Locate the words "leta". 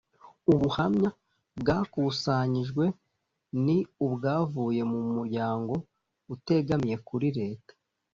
7.39-7.73